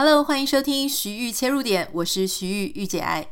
[0.00, 3.26] Hello，欢迎收听徐玉切入点，我是徐玉玉姐爱。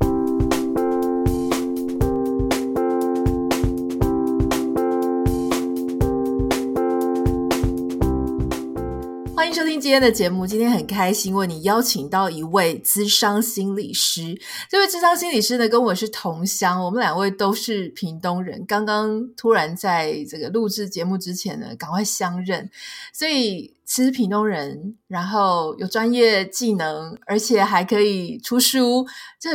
[9.36, 10.44] 欢迎收听今天的节目。
[10.44, 14.36] 今天很开心为你邀请到一位咨商心理师。
[14.68, 18.66] 这位咨商心理师呢，跟我是同乡，我们两位都是屏东人。
[18.66, 22.68] 刚刚突然在这个录制节目之前呢，赶快相认。
[23.12, 29.06] 所以，是屏东人，然后有专业技能，而且还可以出书，
[29.40, 29.50] 这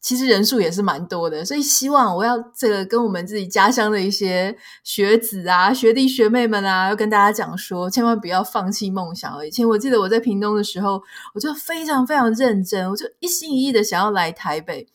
[0.00, 9.44] 其实人数也是蛮多的，所以希望我要这个跟我们自己家乡的一些学子啊、学弟学妹们啊，要跟大家讲说，千万不要放弃梦想。
[9.44, 11.02] 以前我记得我在屏东的时候，
[11.34, 14.86] 我就非常非常认真，我就一心一意的想要来台北。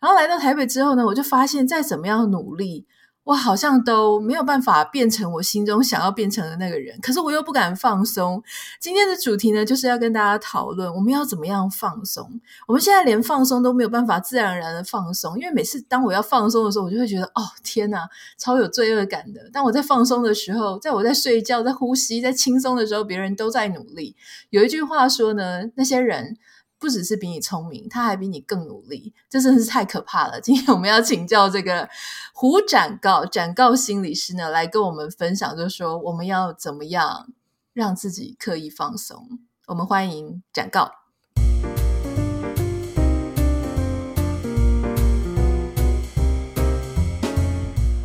[0.00, 2.86] 然后来到台北之后呢，我就发现再怎么样努力。
[3.28, 8.42] 我好像都没有办法变成我心中想要变成的那个人，可是我又不敢放松。
[8.80, 12.40] 今天的主题呢，就是要跟大家讨论我们要怎么样放松。
[12.66, 18.08] 我们现在连放松都没有办法自然而然的放松，因为每次当我要放松的时候，我就会觉得哦天哪，
[18.38, 19.50] 超有罪恶感的。
[19.52, 24.16] 当我在放松的时候，在我在睡觉、在呼吸、在轻松的时候，别人都在努力。
[24.48, 26.38] 有一句话说呢，那些人。
[26.80, 30.40] 不只是比你聪明，他还比你更努力，这真是太可怕了。
[30.40, 31.88] 今天我们要请教这个
[32.32, 37.28] 胡展告展告心理师呢，来跟我们分享，就是说我们要怎么样
[37.72, 39.40] 让自己刻意放松。
[39.66, 40.92] 我们欢迎展告。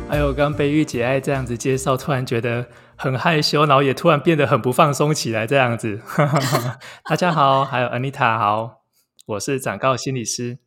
[0.08, 6.00] 还有刚被玉姐爱这样子介绍，突然觉得很害羞，然后也突然变得很不放松起来，这样子。
[7.08, 8.82] 大家好，还有 Anita 好，
[9.26, 10.58] 我是展告心理师。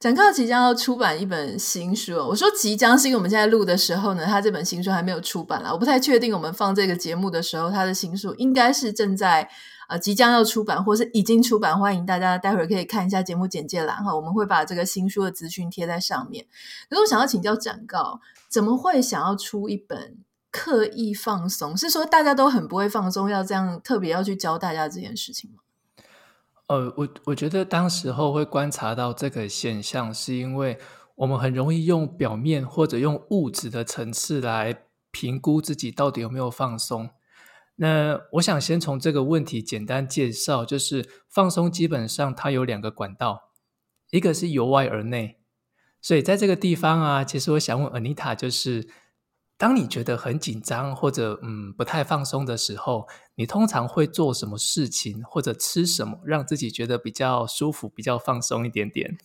[0.00, 5.72] 展告即将要出版一本新书，我说即将是因为我们现在录的时候呢，他这本新书还没有出版了。
[5.72, 9.48] 我不太确定我们放这个节目的时候，他的新书应该是正在。
[9.88, 16.46] 呃，即将要出版或是已经出版，欢迎大家待会儿可以看一下节目简介栏哈，我们会把这个新书的资讯贴在上面。
[16.88, 20.16] 可是我想要请教展告，怎么会想要出一本
[20.52, 21.76] 刻意放松？
[21.76, 25.56] 是说大家都很不会放松，要这样特别要去教大家这件事情吗？
[26.68, 30.78] 呃，我我觉得当时候会观察到这个现象，是因为
[31.16, 37.10] 我们很容易用表面或者用物质的层次来评估自己到底有没有放松。
[37.76, 43.50] 那我想先从这个问题简单介绍，就是放松基本上它有两个管道，
[44.10, 45.40] 一个是由外而内，
[46.00, 48.88] 所以在这个地方啊，其实我想问 Anita，就是
[49.62, 53.06] 当你觉得很紧张或者嗯不太放松的时候，
[53.36, 59.16] 你通常会做什么事情或者吃什么，让自己觉得比较舒服、比较放松一点点？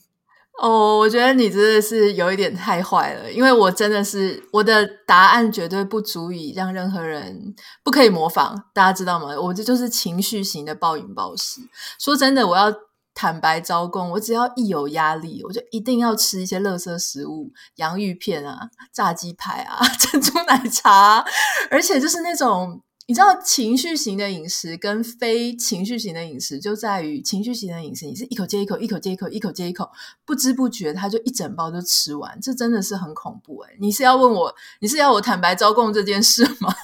[0.62, 9.36] 哦我觉得你真的是有一点太坏了，因为我真的是我的答案绝对不足以让任何人不可以模仿，大家知道吗？
[9.42, 11.62] 我这就是情绪型的暴饮暴食。
[12.00, 12.72] 说真的，我要
[13.18, 21.26] 坦白招供，我只要一有压力，我就一定要吃一些垃圾食物，洋芋片啊、炸鸡排啊、 珍珠奶茶，
[21.72, 22.84] 而且就是那种。
[23.10, 29.90] 你知道情绪型的饮食跟非情绪型的饮食就在于情绪型的饮食，你是一口接一口，一口接一口，一口接一口，
[30.26, 33.78] 不知不觉他就一整包就吃完，这真的是很恐怖诶。
[33.80, 36.76] 你是要问我，你是要我坦白招供这件事吗？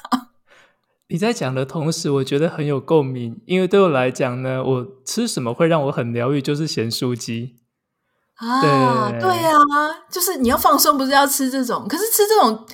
[1.07, 7.55] 你在讲的同时，我觉得很有共鸣，因为对我来讲呢，我吃什么会让我很疗愈，就是咸酥鸡
[8.35, 8.61] 啊，
[9.11, 9.57] 对，对啊，
[10.09, 12.65] 就是你要放松，不是要吃这种，可是吃这种。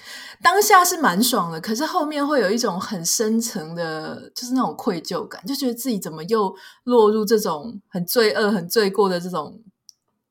[0.42, 9.62] 当下是蛮爽的，可是后面会有一种很深层的，就是那种愧疚感，就觉得自己怎么又落入这种很罪恶、很罪过的这种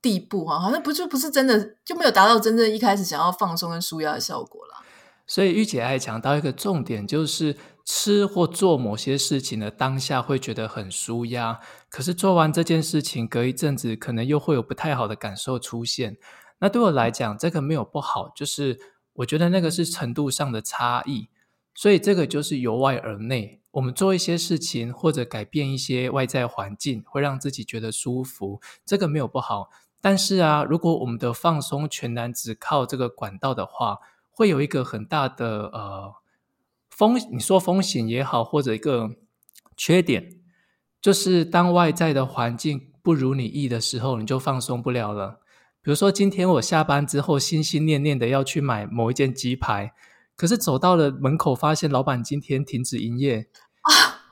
[0.00, 0.58] 地步啊？
[0.58, 4.82] 好像不就不是真的，就没有达到真正一开始想要放松跟舒压的效果了。
[5.26, 7.54] 所以御姐爱讲到一个重点，就是
[7.90, 16.18] 吃或做某些事情的当下会觉得很舒压，可是做完这件事情，隔一阵子可能又会有不太好的感受出现。
[16.58, 18.78] 那对我来讲，这个没有不好，就是。
[19.18, 21.28] 我觉得那个是程度上的差异，
[21.74, 23.60] 所以这个就是由外而内。
[23.72, 29.70] 我们做一些事情或者改变一些外在环境，会让自己觉得舒服，这个没有不好。
[30.00, 33.98] 但是啊，如果我们的放松全然只靠这个管道的话，
[34.30, 36.14] 会有一个很大的呃
[36.98, 39.08] 风，你说风险也好，或者一个
[39.76, 40.40] 缺点，
[41.00, 45.38] 就是当外在的环境不如你意的时候，你就放松不了了。
[45.80, 49.92] 比如说，今天我下班之后，心心念念的要去买某一件鸡排，
[50.34, 53.48] 可是走到了门口，发现老板今天停止营业
[53.82, 54.26] 啊，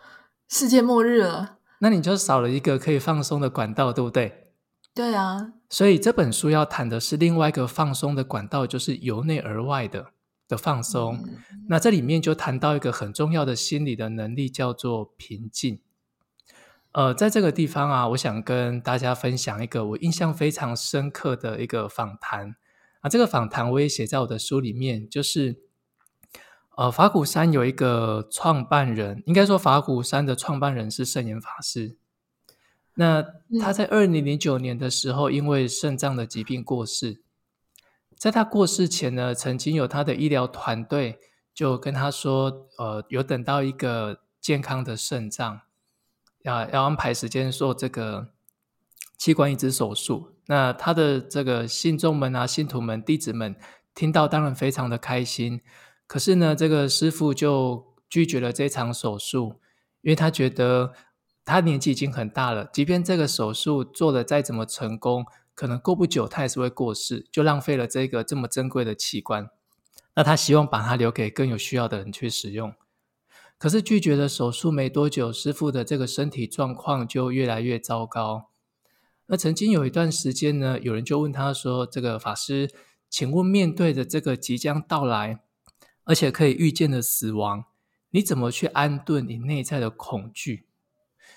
[0.48, 1.58] 世界末日了。
[1.78, 4.48] 那你就少了一个可以放松的管道，对不对？
[4.92, 5.52] 对啊。
[5.70, 10.06] 所以这本书要谈的是另外一个放松的管道，就是由内而外的
[10.48, 11.22] 的放松。
[11.26, 11.38] 嗯。
[11.68, 15.80] 那这里面就谈到一个很重要的心理的能力，叫做平静。
[16.92, 22.56] 呃，在这个地方啊，我想跟大家分享一个我印象非常深刻的一个访谈
[23.00, 23.08] 啊。
[23.10, 25.56] 这个访谈我也写在我的书里面，就是
[26.76, 31.98] 呃，法鼓山有一个创办人，应该说法鼓山的创办人是圣严法师。
[32.94, 33.22] 那
[33.60, 37.22] 他在二零零九年的时候，因为肾脏的疾病过世。
[38.16, 41.18] 在他过世前呢，曾经有他的医疗团队
[41.54, 45.60] 就跟他说，呃，有等到一个健康的肾脏。
[46.42, 48.28] 要要安排时间做这个
[49.18, 53.56] 器官移植手术，那他的这个信众们啊、信徒们、弟子们
[53.94, 55.60] 听到当然非常的开心。
[56.06, 59.60] 可是呢，这个师父就拒绝了这场手术，
[60.02, 60.92] 因为他觉得
[61.44, 65.26] 他年纪已经很大了，即便这个手术做得再怎么成功，
[65.56, 69.50] 可能过不久他也是会过世，就浪费了这个这么珍贵的器官。
[70.14, 72.72] 那他希望把它留给更有需要的人去使用。
[73.58, 78.50] 可是拒绝了手术没多久，师傅的这个身体状况就越来越糟糕。
[79.26, 82.70] 那曾经有一段时间呢，有人就问他说：“这个法师，
[83.08, 85.40] 请问面对着这个即将到来，
[86.04, 87.64] 而且可以预见的死亡，
[88.10, 90.65] 你怎么去安顿你内在的恐惧？”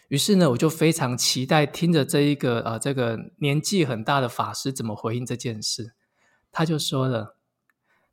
[0.10, 5.94] 于是呢，我就非常期待听着这一个呃这个年纪很大的法师怎么回应这件事。
[6.52, 7.38] 他就说了：“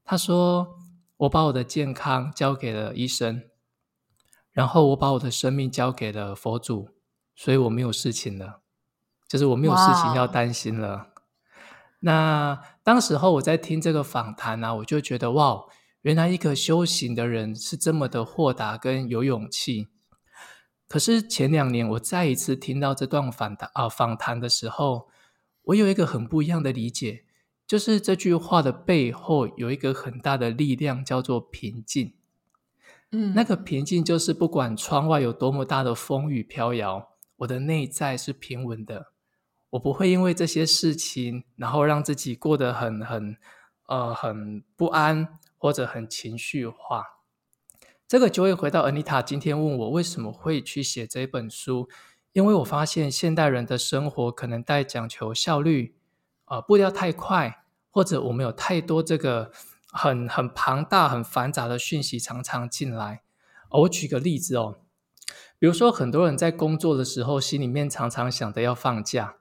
[0.04, 0.76] 他说
[1.16, 3.42] 我把我的健康交给了医生。”
[4.52, 6.90] 然后我把我的生命交给了佛祖，
[7.34, 8.60] 所以我没有事情了，
[9.26, 11.08] 就是我没有事情要担心了。
[12.00, 15.64] 那当时候我在听这个访谈啊，我就觉得哇，
[16.02, 19.88] 原来一个修行的人是这么的豁达跟有勇气。
[20.88, 25.08] 可是前两年我再一次听到这段访谈啊访谈的时候，
[25.62, 27.24] 我有一个很不一样的理解，
[27.66, 32.14] 就是这句话的背后有一个很大的力量，叫做平静。
[33.10, 39.12] 嗯，那个平静就是不管窗外有多么大的风雨飘摇，我的内在是平稳的。
[39.70, 43.36] 我不会因为这些事情，然后让自己过得很很
[43.88, 47.04] 呃很不安或者很情绪化。
[48.08, 51.88] 这个就会回到 Anita 今天问我为什么会去写这本书，
[52.32, 55.94] 因为我发现现代人的生活可能带讲求效率，
[56.46, 59.52] 呃，步调太快，或者我们有太多这个。
[59.98, 63.22] 很很庞大、很繁杂的讯息常常进来。
[63.70, 64.76] 我举个例子哦，
[65.58, 69.36] 比如说很多人在工作的时候，心里面常常想着要放假，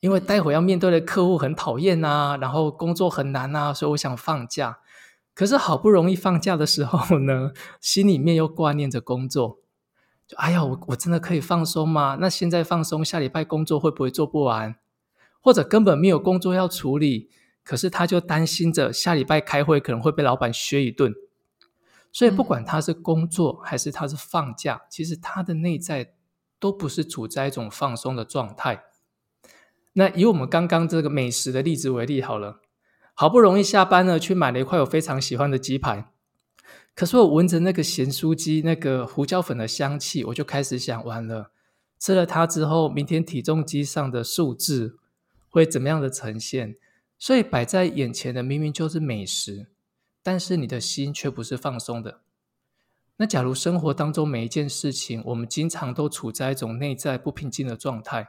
[0.00, 4.80] 因为待会要面对的客户很讨厌啊，然后工作很难啊，所以我想放假。
[5.36, 9.58] 可是好不容易放假的时候呢， 心里面又挂念着工作，
[10.26, 12.16] 就哎呀，我我真的可以放松吗？
[12.18, 14.76] 那现在放松，下礼拜工作会不会做不完？
[15.42, 17.28] 或者根本没有工作要处理？
[17.62, 21.12] 可是他就担心着下礼拜开会可能会被老板削一顿，
[22.10, 26.14] 所以不管他是工作还是他是放假，其实他的内在
[26.58, 28.84] 都不是处在一种放松的状态。
[29.92, 32.60] 那以我们刚刚这个美食的例子为例好了，
[33.18, 36.12] 好不容易下班了，去买了一块我非常喜欢的鸡排，
[36.94, 41.50] 可是我闻着那个咸酥鸡那个胡椒粉的香气，我就开始想，完了，
[41.98, 44.98] 吃了它之后，明天体重机上的数字
[45.48, 46.76] 会怎么样的呈现？
[47.18, 49.68] 所以摆在眼前的明明就是美食，
[50.22, 52.20] 但是你的心却不是放松的。
[53.16, 58.28] 那假如生活当中每一件事情，我们经常都处在一种内在不平静的状态，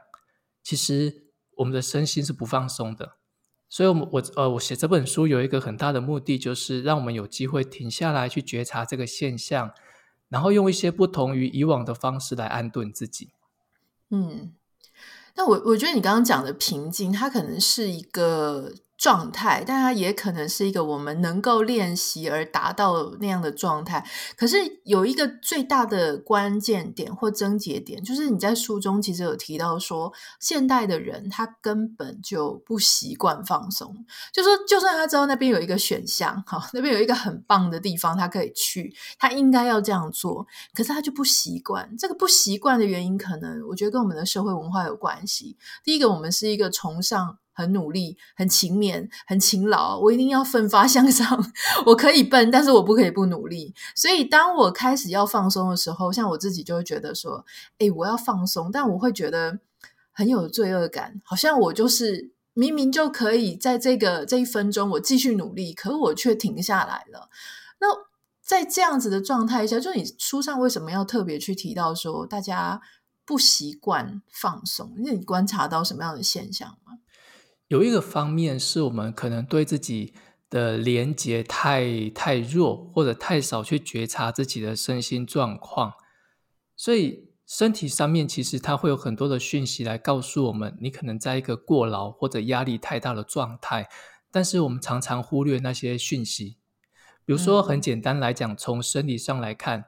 [0.62, 1.24] 其实
[1.56, 3.17] 我们的身心是不放松的。
[3.68, 9.72] 所以我，我呃，我写这本书有一个很大的目的，就是让我们有机会停下来去觉察这个现象，
[10.28, 13.30] 然后用一些不同于以往的方式来安顿自己。
[14.10, 14.52] 嗯。
[15.36, 24.04] 那我我觉得你刚刚讲的平静，它可能是一个状态，但它也可能是一个我们能够练习而达到那样的状态。
[24.36, 41.96] 可是有一个最大的关键点或症结点，就是你在书中其实有提到说，现代的人他根本就不习惯放松，就说就算他知道那边有一个选项，哈，那边有一个很棒的地方他可以去，他应该要这样做，可是他就不习惯。
[41.96, 45.56] 这个不习惯的原因，可能我觉得跟我们的社会文化有关系。
[45.84, 47.38] 第一个，我们是一个崇尚。
[47.58, 49.98] 很努力，很勤勉，很勤劳。
[49.98, 51.52] 我一定要奋发向上。
[51.86, 53.74] 我可以笨，但是我不可以不努力。
[53.96, 57.44] 所以，当我开始要放松的时候，像我自己就会觉得说
[57.78, 59.58] ：“诶，我要放松。”但我会觉得
[60.12, 67.28] 很有罪恶感，好像我就是明明就可以在这个这一分钟我继续努力，可我却停下来了。
[67.80, 67.88] 那
[68.40, 72.80] 在这样子的状态下，就你书上为什么要特别去提到说大家
[73.24, 74.94] 不习惯放松？
[75.04, 76.94] 那你观察到什么样的现象吗？
[77.68, 80.14] 有一个方面是我们可能对自己
[80.50, 85.92] 的连接太太弱，或者太少去觉察自己的身心状况，
[86.74, 93.88] 所以身体上面其实它会有很多的讯息来告诉我们，你可能在一个过劳或者压力太大的状态，
[94.30, 96.56] 但是我们常常忽略那些讯息。
[97.26, 99.84] 比如说，很简单来讲，从生理上来看，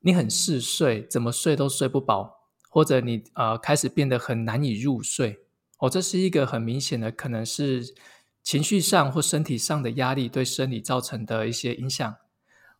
[0.00, 5.43] 你很嗜睡，怎么睡都睡不饱，或者你呃开始变得很难以入睡，
[5.84, 7.94] 哦，这是一个很明显的，可能是
[8.42, 12.16] 情绪上或身体上的压力对生理造成的一些影响。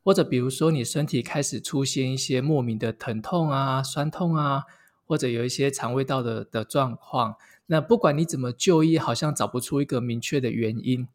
[0.03, 4.63] 或者比如说，你身体开始出现一些莫名的疼痛啊、酸痛啊，
[5.05, 11.07] 或者有一些肠胃道的的状况，那不管你怎么就医，好像找不出一个明确的原因。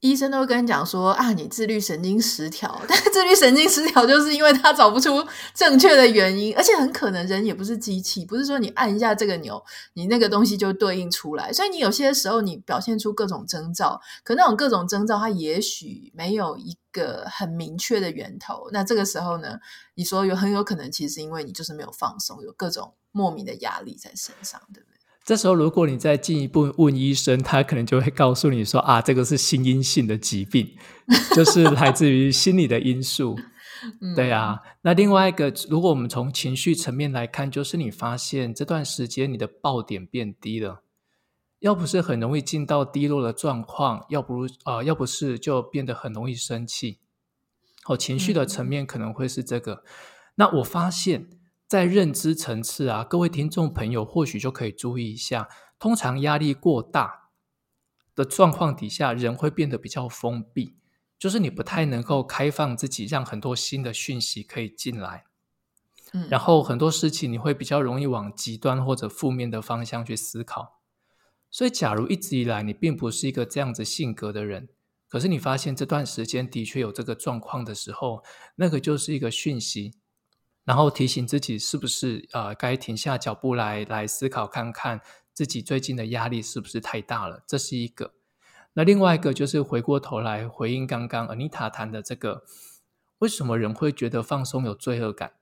[0.00, 5.22] 医生都会跟你讲说啊，你自律神经失调， 但是自律神经失调就是因为他找不出
[5.54, 11.52] 正确的原因，而且很可能人也不是机器，不是说你按一下这个钮，你那个东西就对应出来。
[11.52, 18.70] 所以你有些时候你表现出各种征兆，可那种各种征兆它也许没有一个很明确的源头。
[18.72, 19.58] 那这个时候呢，
[19.94, 24.89] 你说有很有可能其实因为你就是没有放松，有各种莫名的压力在身上，对不对？
[25.30, 30.74] 这时候，如果你再进一步问医生，他可能就会告诉你说：“啊，这个是心因性的疾病，
[31.36, 33.38] 就是来自于心理的因素。”
[34.16, 34.58] 对啊。
[34.82, 40.82] 那另外一个，如果我们从情绪层面来看，就是你发现这段时间你的爆点变低了，
[41.60, 46.98] 要不是很容易进到低落的状况，要不啊、呃，要不是就变得很容易生气。
[47.86, 49.74] 哦，情绪的层面可能会是这个。
[49.74, 49.82] 嗯、
[50.34, 51.28] 那我发现。
[51.70, 55.48] 在认知层次啊，各位听众朋友或许就可以注意一下，
[55.78, 57.30] 通常压力过大
[58.12, 60.74] 的状况底下，人会变得比较封闭，
[61.16, 65.26] 就是你不太能够开放自己，让很多新的讯息可以进来。
[66.12, 70.80] 嗯，然后很多事情你会比较容易往极端或者负面的方向去思考。
[71.52, 74.70] 所以，假如一直以来你并不是一个这样子性格的人，
[75.08, 78.24] 可是你发现这段时间的确有这个状况的时候，
[78.56, 79.94] 那个就是一个讯息。
[80.70, 85.00] 然后提醒自己，是不是呃该停下脚步来来思考看看
[85.34, 87.42] 自己最近的压力是不是太大了？
[87.44, 88.14] 这是一个。
[88.74, 92.44] 那另外一个就是回过头来回应刚刚 Anita 谈的这个，
[93.18, 95.32] 为什么人会觉得放松有罪恶感？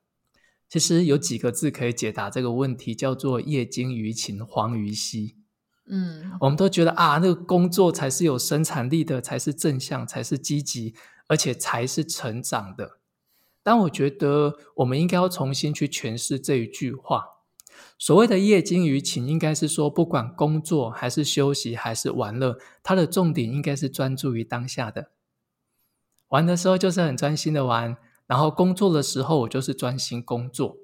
[0.66, 5.36] 其实有几个字可以解答这个问题，叫做业精于勤，荒于嬉。
[5.90, 10.94] 嗯，我们都觉得啊，那个工作才是有生产力的，才是正向，才是积极，
[11.26, 12.97] 而且才是成长的。
[13.68, 17.22] 但我觉得，我们应该要重新去诠释这一句话。
[17.98, 25.10] 所谓的业精于勤，应该是说，不管工作还是休息还是玩乐，它的重点应该是专注于当下的。
[26.28, 30.78] 玩的时候就是很专心的玩，然后工作的时候我就是专心工作。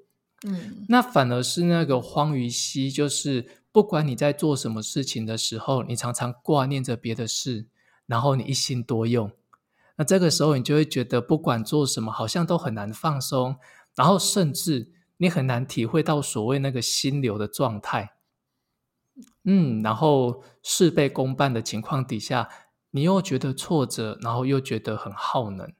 [0.47, 7.65] 嗯，那反而是那个荒于嬉，就是不管你在做什么事情的时候，你常常挂念着别的事，
[8.05, 9.31] 然后你一心多用。
[9.97, 13.55] 那这个时候，你就会觉得不管做什么，好像都很难放松，
[13.95, 18.15] 然后甚至你很难体会到所谓那个心流的状态。
[19.45, 22.49] 嗯，然后事倍功半的情况底下，
[22.91, 25.71] 你又觉得挫折，然后又觉得很耗能。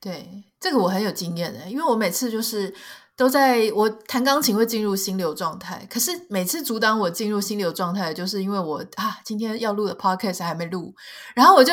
[0.00, 2.72] 对，这个我很有经验的，因为我每次就是
[3.16, 10.94] 都在我弹钢琴会进入心流状态，可是每次阻挡我进入心流状态，就是因为我啊，今天要录的 podcast 还没录，
[11.34, 11.72] 然后我就。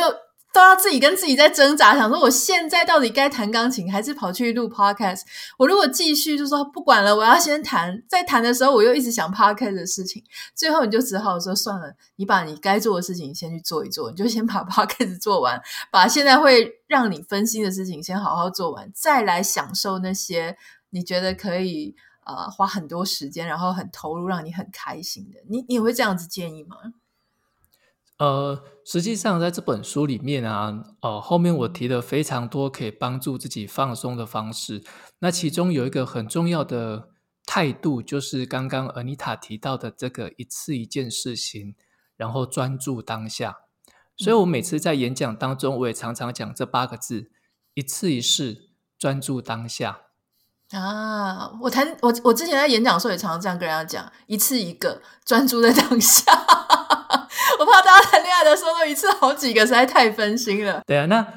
[0.56, 5.24] 都要自己跟自己在挣扎，想说我现在到底该弹钢琴，还是跑去录 podcast？
[5.58, 8.02] 我如果继续就说不管了，我要先弹。
[8.08, 10.24] 在弹的时候，我又一直想 podcast 的事情，
[10.56, 20.56] 最后你就只好说算了，你把你该做的事情先去做一做，你就先把 podcast 做完，把现在会让你分心的事情先好好做完，再来享受那些
[20.92, 21.94] 你觉得可以
[22.26, 25.40] 呃花很多时间，然后很投入，让你很开心的。
[25.50, 26.78] 你你会这样子建议吗？
[28.18, 34.84] 呃，实际上在这本书里面啊，呃，后面我提了非常多可以帮助自己放松的方式。
[35.20, 37.10] 那其中有一个很重要的
[37.46, 41.76] 态度，就是刚刚厄尼塔提到的这个一次一件事情，
[42.16, 43.58] 然后专注当下。
[44.16, 47.30] 所以我每次在演讲当中，我也常常讲这八个字：
[47.74, 50.04] 一次一事，专注当下。
[50.70, 56.24] 啊，我谈我我之前在演讲的时候也常常这样跟人家讲：一次一个，专注在当下。
[57.60, 60.82] 我怕大家谈恋爱的时候都一次好几个，实在太分心了。
[60.86, 61.28] 对啊，那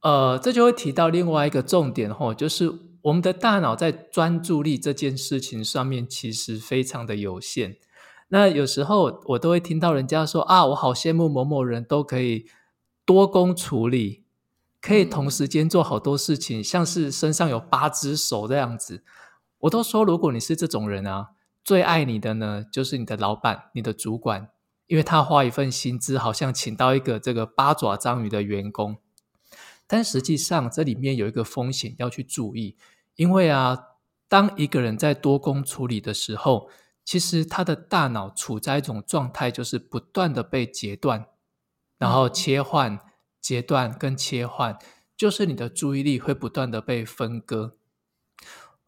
[0.00, 7.76] 呃，这就会提到另外一个重点吼，就是我们的大脑在专注力这件事情上面其实非常的有限。
[8.28, 12.46] 那有时候我都会听到人家说啊，我好羡慕某某人都可以
[13.04, 14.24] 多工处理，
[14.80, 19.02] 可以同时间做好多事情，嗯、像是身上有八只手这样子。
[19.60, 21.30] 我都说，如果你是这种人啊，
[21.64, 24.48] 最爱你的呢，就是你的老板、你的主管。
[24.88, 28.96] 因为他花一份薪资，好像请到一个这个八爪章鱼的员工，
[29.86, 32.76] 但实际上这里面有一个风险要去注意，
[33.14, 33.78] 因为啊，
[34.28, 36.68] 当一个人在多工处理的时候，
[37.04, 41.26] 其实他的大脑处在一种状态，就是不断的被截断，
[41.98, 42.98] 然后切换、
[43.40, 44.78] 截断跟切换，
[45.16, 47.76] 就是你的注意力会不断的被分割。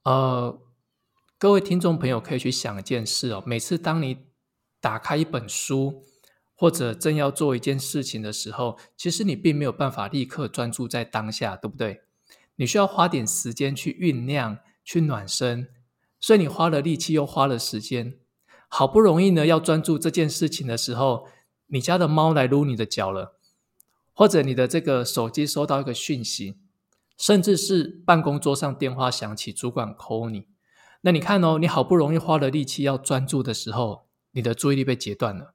[0.05, 0.59] 呃，
[1.39, 4.30] 各位听众朋友可以去想一件事哦，每次当你
[4.81, 6.05] 打开一本书，
[6.55, 12.03] 或者正要做一件事情的时候，其实你并没有办法立刻专注在当下，对不对？
[12.57, 15.69] 你需要花点时间去酝酿、去暖身，
[16.19, 18.19] 所以你花了力气又花了时间，
[18.69, 21.27] 好不容易呢要专注这件事情的时候，
[21.69, 23.39] 你家的猫来撸你的脚了，
[24.13, 26.59] 或者你的这个手机收到一个讯息，
[27.17, 30.47] 甚至是办公桌上电话响起，主管 call 你，
[31.01, 35.55] 那你看哦，你好不容易花了力气要专注的时候，你的注意力被截断了。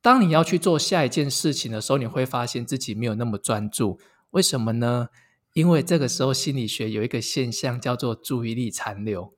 [0.00, 3.98] 当你要去做下一件事情的时候，你会发现自己没有那么专注，
[4.30, 5.08] 为什么呢？
[5.52, 9.34] 因为这个时候，心理学有一个现象叫做注意力残留，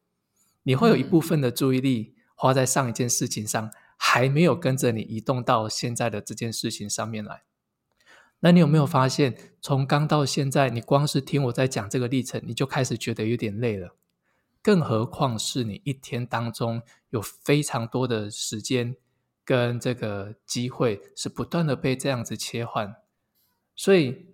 [0.65, 7.45] 你会有一部分的注意力花在上一件事情上，还没有跟着你移动到现在的这件事情上面来。
[8.41, 13.97] 那你有没有发现，从刚到现在，你光是听我在讲这个历程，你就开始觉得有点累了？
[14.69, 18.95] 更何况是你一天当中有非常多的时间
[19.43, 22.95] 跟这个机会，是不断的被这样子切换，
[23.75, 24.27] 所以。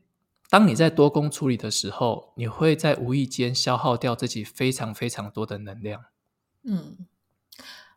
[0.51, 6.05] 当你在多工处理的时候，你会在无意间消耗掉自己非常非常多的能量。
[6.63, 7.07] 嗯，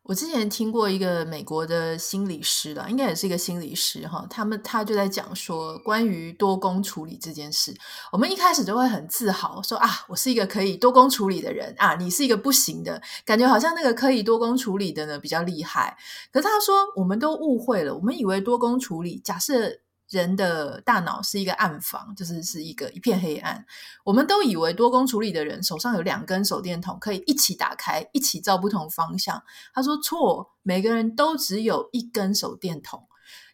[0.07, 7.75] 我之前听过一个美国的心理师了，应该也是一个心理师哈，他们他就在讲说，关于多工处理这件事，
[8.13, 15.97] 我们一开始就会很自豪说啊，我是一个可以多工处理的人啊，你是一个不行的，感觉好像那个可以多工处理的呢比较厉害。
[16.31, 19.79] 可是他说，我们都误会了，我们以为多工处理，假设。
[20.09, 23.65] 人的大脑是一个暗房，就是是一个一片黑暗。
[24.05, 29.43] 我们都以为多工处理的人手上有两根手电筒，可以一起打开，一起照不同方向。
[29.73, 33.03] 他说错，每个人都只有一根手电筒。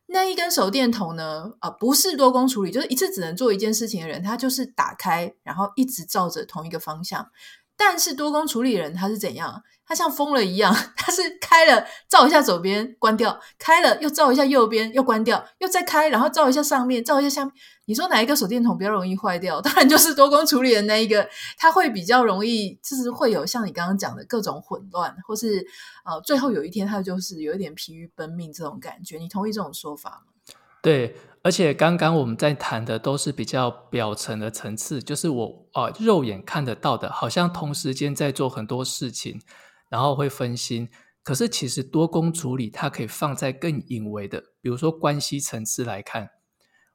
[0.05, 1.53] 那一根手电筒呢？
[1.59, 7.31] 啊、不是多工处理，就是一次只能做一件事情的人，他就是打开，然后一直照着同一个方向。
[7.77, 9.63] 但是多工处理人他是怎样？
[9.85, 17.53] 他像疯了一样， 他是开了照一下左边，关掉；开了又照一下右边，又关掉；又再开，然后照一下上面，照一下下面。
[17.85, 19.59] 你说哪一个手电筒比较容易坏掉？
[19.61, 25.65] 当然就是多工处理的那一个，它会比较容易，就是会有像你刚刚讲的各种混乱，或是
[26.05, 29.17] 呃，最后有一天它就是有一点疲于奔命这种感觉。
[29.17, 30.53] 你同意这种说法吗？
[30.81, 31.13] 对。
[31.43, 39.41] 而且刚刚我们在谈的都是比较表层的层次，就是我啊、呃、肉眼看得到的，好像同时间在做很多事情，
[39.89, 40.89] 然后会分心。
[41.21, 46.29] 可是其实多工处理，它可以放在更隐微的，比如说关系层次来看。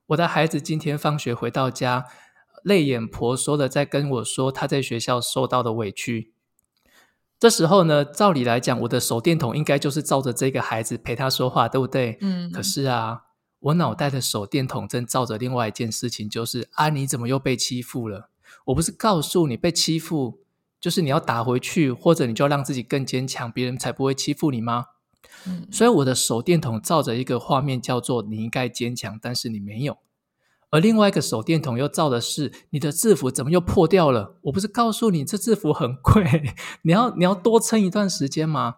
[0.06, 2.06] 我的孩子今天放学回到家，
[2.64, 6.32] 泪眼婆娑的在跟我说他在学校受到的委屈。
[7.38, 12.16] 这时候呢，照理来讲，我的手电筒应该就是照着这个孩子陪他说话，对不对？
[12.22, 12.50] 嗯。
[12.50, 13.24] 可是啊。
[13.60, 18.30] 我脑袋的手电筒正照着另外一件事情，就是啊，你怎么又被欺负了？
[18.66, 20.40] 我不是告诉你被欺负，
[20.80, 24.86] 就是你要打回去，或者你就要让自己更坚强，别人才不会欺负你吗？
[25.46, 25.66] 嗯。
[25.70, 29.94] 所以我的手电筒照着一个画面，叫做你应该坚强，但是你没有；
[30.70, 34.36] 而另外一个手电筒又照的是你的制服怎么又破掉了？
[34.42, 38.76] 我不是告诉你这制服很贵， 你要你要多撑一段时间吗？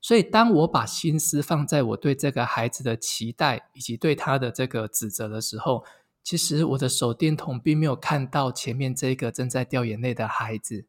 [0.00, 5.84] 所以，当我把心思放在我对这个孩子的期待以及对他的这个指责的时候，
[6.22, 10.86] 其实我的手电筒并没有看到前面这个正在掉眼泪的孩子。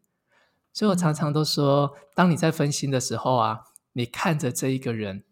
[0.74, 5.24] 所以我常常都说，当你在分心的时候啊，你看着这一个人，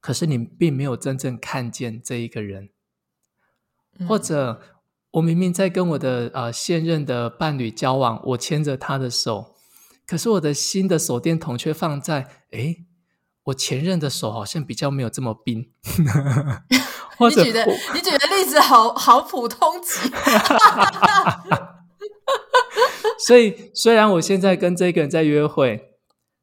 [0.00, 2.70] 可是你并没有真正看见这一个人。
[4.06, 4.60] 或者，
[5.10, 9.56] 我明明在跟我的呃现任的伴侣交往，我牵着他的手，
[10.06, 12.84] 可是我的新的手电筒却放在诶
[13.46, 15.70] 我前任的手好像比较没有这么冰，
[17.16, 20.10] 或者你举的你举的例子好好普通级，
[23.24, 25.92] 所以虽然我现在跟这个人在约会，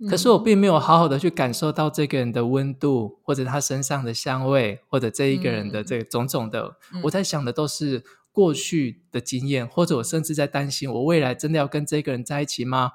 [0.09, 12.93] 可是我并没有好好的去感受到这个人的温度，或者他身上的香味，或者这一个人的这个种种的，嗯、我在想的都是过去的经验，或者我甚至在担心，我未来真的要跟这个人在一起吗？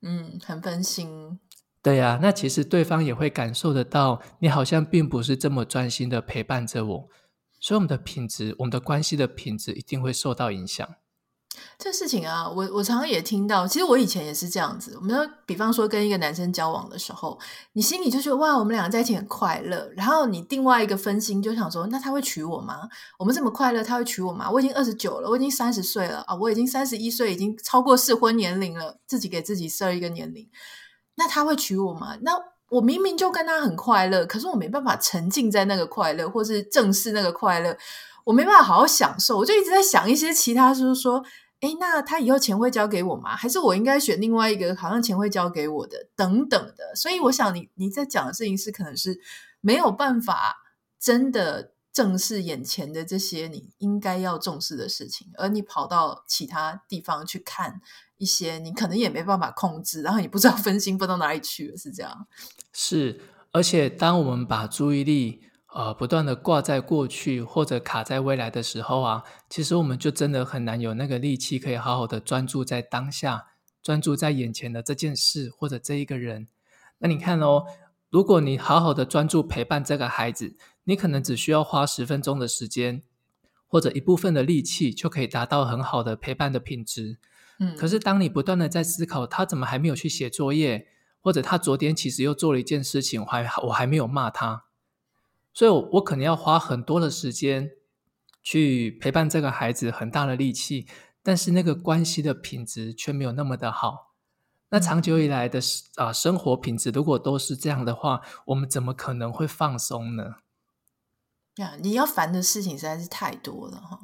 [0.00, 1.40] 嗯，很分心。
[1.82, 7.08] 对呀，那其实对方也会感受得到，你好像并不是这么专心的陪伴着我，
[7.60, 10.86] 所以我们的品质，我们的关系的品质一定会受到影响。
[11.76, 13.66] 这事情啊，我我常常也听到。
[13.66, 14.94] 其实我以前也是这样子。
[14.96, 17.38] 我们说，比方说跟一个男生交往的时候，
[17.72, 19.88] 你心里就觉得哇，我们两个在一起很快乐。
[19.96, 22.88] 然后你另外一个分心就想说，那他会娶我吗？
[23.18, 24.48] 我们这么快乐，他会娶我吗？
[24.50, 30.48] 我已经二十九了，我已经三十岁了啊，我已经三十一岁，已经超过适婚年龄了，自己给自己设一个年龄。
[31.18, 32.16] 那他会娶我吗？
[32.22, 32.32] 那
[32.70, 37.76] 我明明就跟他很快乐，可是我没办法沉浸在那个快乐，或是正视那个快乐，
[38.24, 39.36] 我没办法好好享受。
[39.36, 41.22] 我就一直在想一些其他，就是说。
[41.60, 43.34] 诶，那他以后钱会交给我吗？
[43.34, 46.94] 还是我应该选另外一个好像钱会交给我的等等的？
[46.94, 49.18] 所以我想你你在讲的事情是可能是
[49.60, 50.54] 没有办法
[51.00, 57.80] 真的正视眼前的这些你应该要重视的事情，而你跑到其他地方去看
[58.18, 62.28] 一些你可能也没办法控制，然后你不知道分心分到哪里去了，是这样？
[62.72, 65.42] 是，而且当我们把注意力。
[65.74, 73.48] 呃，不断的挂在过去或者卡在未来的时候啊，其实我们就真的很难有那个力气，可以好好的专注在当下，
[73.82, 76.48] 专注在眼前的这件事或者这一个人。
[77.00, 77.66] 那你看哦，
[78.08, 80.56] 如果你好好的专注陪伴这个孩子，
[80.88, 83.02] 你可能只需要花十分钟的时间，
[83.66, 87.18] 或者一部分的力气，就可以达到很好的陪伴的品质。
[87.58, 90.88] 嗯，可是当你不断的在思考他怎么还没有去写作业，
[91.20, 94.64] 或者他昨天其实又做了一件事情，我还我还没有骂他。
[95.52, 97.72] 所以我，我可能要花很多的时间
[98.42, 100.86] 去陪伴这个孩子，很大的力气，
[101.22, 104.14] 但是那个关系的品质却没有那么的好。
[104.70, 105.58] 那长久以来的
[105.96, 110.36] 啊、呃、生活品质，如果都是这样的话，我们怎么可能会放松呢？
[111.58, 113.98] 呀，你要烦的事情实在是太多了哈。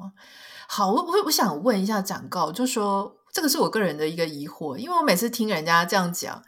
[0.68, 6.42] 好，我我我想问一下长高，就说这个是我个人的一个疑惑，因为我每次听人家这样讲，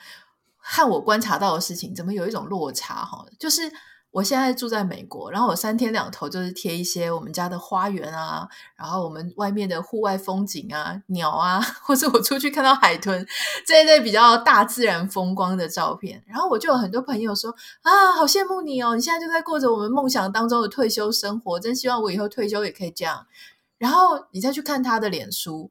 [0.58, 3.24] 和我观察到的事情，怎么有一种落差哈？
[3.38, 3.72] 就是。
[4.16, 13.26] 我现在住在美国，然后我三天两头就是贴一些我们家的花园啊，然后我们外面的户外风景啊、鸟啊， 或是我出去看到海豚
[13.66, 16.24] 这一类比较大自然风光的照片。
[16.26, 23.26] 然后我就有很多朋友说啊，好羡慕你哦，你现在就在过着我们梦想当中的退休生活，真希望我以后退休也可以这样。
[23.76, 25.70] 然后你再去看他的脸书。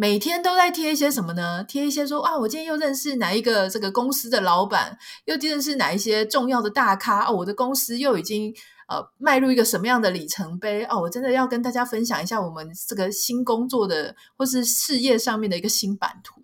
[0.00, 1.64] 每天都在贴一些什么呢？
[1.64, 8.54] 贴一些说啊，我今天又认识哪一个这个公司的老板，又认识哪一些重要的大咖哦，我的公司又已经
[8.86, 16.40] 呃迈入一个什么样的里程碑哦，我真的要跟大家分享一下我们这个新工作的或是事业上面的一个新版图。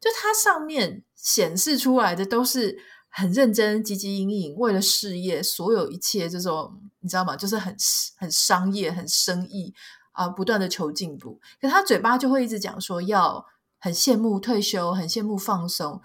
[0.00, 2.78] 就它上面显示出来的都是
[3.10, 7.36] 很认真、积极营营，为了事业，所有一切这种你知道吗？
[7.36, 7.76] 就是很
[8.16, 9.74] 很商业、很生意。
[10.14, 13.44] 啊，不断的求进步，可他嘴巴就会一直讲说要
[13.78, 16.00] 很羡慕退休，很羡慕放松。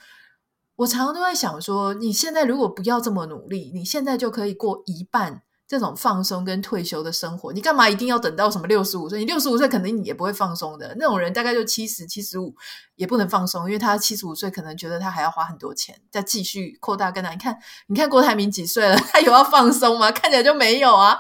[0.78, 7.52] 我常常都在想说，你现在如果不要这么努力，你现在就可以过一半这种放松跟退休的生活。
[7.54, 9.20] 你干嘛一定要等到什么六十五岁？
[9.20, 10.96] 你六十五岁肯定你也不会放松的。
[10.98, 12.56] 那种人大概就七十、七十五
[12.96, 17.30] 也不能放松，因为他七十五岁可能觉得他还要花很多钱再继续扩大跟他。
[17.32, 18.96] 你看，你看郭台铭几岁了？
[19.12, 20.10] 他有要放松吗？
[20.12, 21.20] 看起来就没有啊。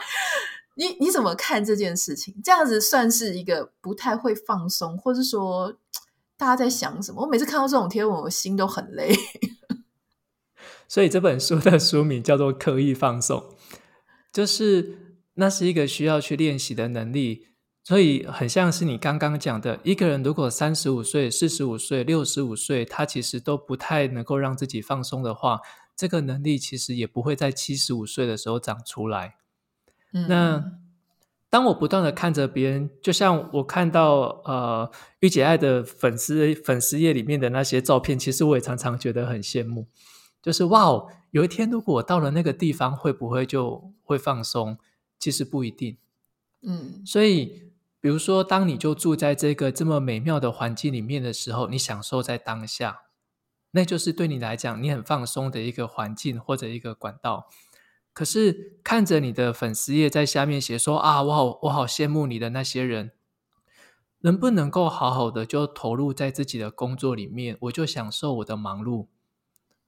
[0.79, 2.33] 你你怎么看这件事情？
[2.41, 5.75] 这样子算是一个不太会放松，或是说
[6.37, 7.21] 大家在想什么？
[7.21, 9.13] 我每次看到这种贴文，我心都很累。
[10.87, 13.39] 所以这本书的书名叫做《刻意放松》，
[14.31, 17.47] 就是那是一个需要去练习的能力。
[17.83, 25.59] 所以很像是你刚刚讲的，一个人如果三十五岁、四十五岁、六十五岁，他其实都不太能够让自己放松的话，
[25.97, 29.38] 这个能力其实也不会在七十五岁的时候长出来。
[30.11, 30.79] 那
[31.49, 39.87] 当我不断的看着别人，就像我看到呃御姐爱的粉丝粉丝页里面的那些照片，其实我也常常觉得很羡慕。
[40.41, 44.77] 就是哇哦，有一天如果我到了那个地方，会不会就会放松？
[45.17, 45.97] 其实不一定。
[46.61, 53.01] 嗯，所以比如说，当你就住在这个这么美妙的环境里面的时候，你享受在当下，
[53.71, 57.49] 那就是对你来讲你很放松的一个环境或者一个管道。
[58.19, 63.13] 可是看着你的粉丝页在下面写说啊，我好我好羡慕你的那些人，
[64.19, 67.55] 能不能够好好的就投入在自己的工作里面？
[67.61, 69.07] 我就享受我的忙碌，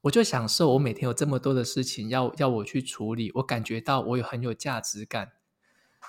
[0.04, 5.34] 我就享受我每天有这么多的事情要要我去处理，我感觉到我有很有价值感。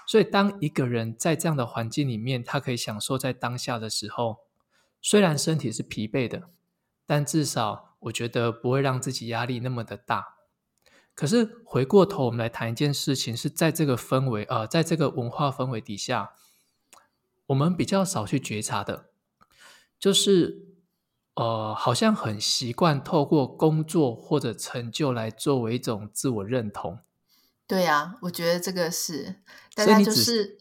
[0.06, 4.37] 所以当一个人在这样的环境里面，他可以享受在当下的时候，
[5.00, 6.50] 虽然身体是疲惫的，
[7.04, 10.37] 但至少我觉得不会让自己压力那么的大。
[11.14, 16.33] 可是回过头，我们来谈一件事情，是在这个氛围啊、呃，在这个文化氛围底下，
[17.46, 19.07] 我们比较少去觉察的，
[19.98, 20.66] 就是
[21.35, 26.98] 呃，好像很习惯透过工作或者成就来作为一种自我认同。
[27.66, 29.37] 对呀、啊，我觉得这个是
[29.75, 30.59] 大家就是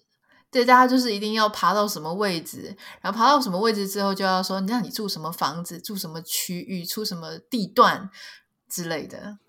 [0.49, 8.09] 对，大家就是一定要爬到什么位置，然后爬到什么位置之后，就要说，你让你住什么房子，住什么区域，出什么地段
[8.67, 9.39] 之类的。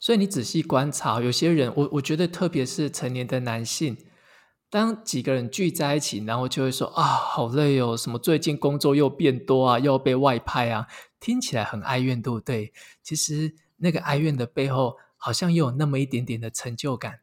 [0.00, 3.98] 所以你仔细观察，有些人，我我觉得特别是成年的男性，
[4.70, 10.86] 当几个人聚在一起，然后就会说啊，好累哦，什么最近工作又变多啊，又要被外派啊，
[11.20, 12.72] 听起来很哀怨，对不对？
[13.02, 17.20] 其实那个哀怨的背后，好像又有那么一点点的成就感。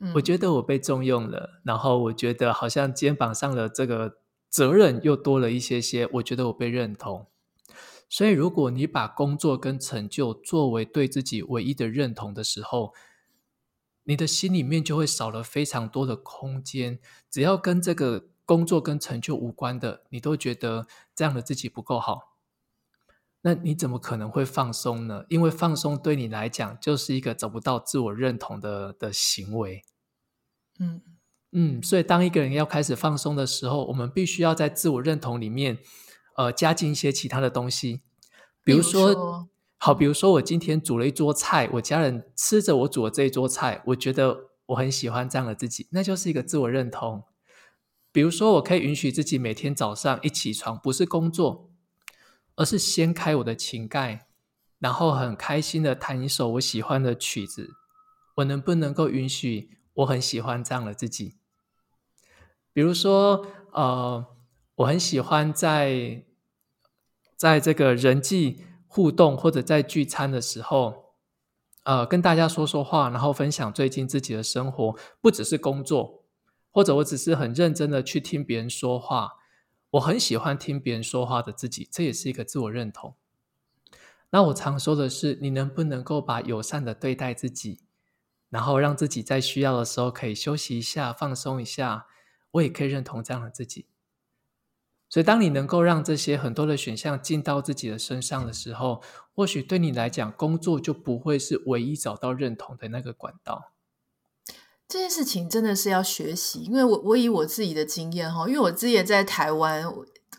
[0.00, 4.16] 嗯，我觉得我被重用了，然后我觉得好像肩膀上的这个
[4.50, 7.28] 责任又多了一些些，我觉得我被认同。
[8.12, 12.92] 所以，如果你把工作跟成就作为对自己唯一的认同的时候，
[14.04, 17.00] 你的心里面就会少了非常多的空间。
[17.30, 22.36] 只要跟这个工作跟成就无关的，你都觉得这样的自己不够好，
[23.40, 25.24] 那你怎么可能会放松呢？
[25.30, 29.82] 因为放松对你来讲就是一个找不到自我认同的的行为。
[30.78, 31.00] 嗯
[31.52, 35.78] 嗯，所以当一个人要开始放松的时候，我们必须要在自我认同里面。
[36.34, 38.00] 呃，加进一些其他的东西，
[38.64, 47.24] 比如说，好，比如说我今天煮了一桌菜，我家人吃着我煮的这一桌菜，我觉得我很喜欢这样的自己，那就是一个自我认同。
[48.10, 51.70] 比如说，我可以允许自己每天早上一起床不是工作，
[52.56, 54.26] 而是掀开我的琴盖，
[54.78, 57.74] 然后很开心的弹一首我喜欢的曲子。
[58.36, 61.36] 我能不能够允许我很喜欢这样的自己？
[62.72, 64.26] 比如说，呃。
[64.76, 66.24] 我很喜欢在
[67.36, 71.14] 在这个人际互动或者在聚餐的时候，
[71.82, 76.24] 呃，跟大家说说话，然后分享最近自己的生活，不只是工作，
[76.70, 79.32] 或者我只是很认真的去听别人说话。
[79.90, 83.14] 我很喜欢听别人说话的自己，这也是一个自我认同。
[84.30, 87.80] 那我常说的是，你能不能够把友善的对待自己，
[88.48, 92.06] 然后让自己在需要的时候可以休息一下、放松一下，
[92.52, 93.88] 我也可以认同这样的自己。
[95.12, 99.02] 所以，当你能够让这些很多的选项进到自己的身上的时候，
[99.34, 103.74] 或许对你来讲，工作就不会是唯一找到认同的那个管道。
[104.88, 109.84] 这件事情真的是要学习，因为我我以我自己的经验哈，因为我自己也在台湾。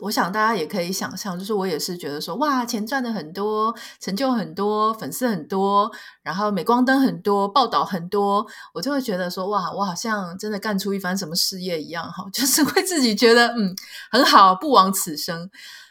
[0.00, 5.90] 我想大家也可以想象，就是我也是觉得说，哇，钱赚的很多，成就很多，粉丝很多，
[6.22, 13.74] 然后镁光灯很多，报道很多，我就会觉得说，哇，我好像真的干出一番什么事业一样，哈， 就是会自己觉得，嗯，
[14.10, 15.48] 很好，不枉此生。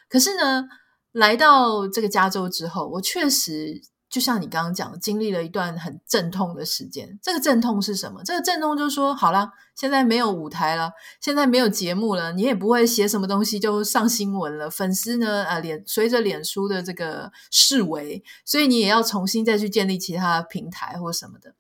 [0.10, 0.66] 可是呢，
[1.14, 3.82] 来到这个加州之后，我确实。
[4.14, 7.18] 就像你刚刚讲的，经历了一段很阵痛的时间。
[7.20, 8.22] 这个阵痛是什么？
[8.24, 14.70] 这个阵痛就是说，好了，现在没有舞台了，现在没有节目了，你也不会写什么东西就上新闻了。
[14.70, 21.56] 粉丝呢，呃，脸随着脸书的这个式微，所以你也要重新再去建立其他平台或什么的。